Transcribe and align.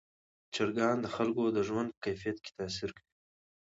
چرګان 0.53 0.97
د 1.01 1.07
خلکو 1.15 1.43
د 1.55 1.57
ژوند 1.67 1.89
په 1.93 1.99
کیفیت 2.05 2.37
تاثیر 2.57 2.89
کوي. 2.97 3.09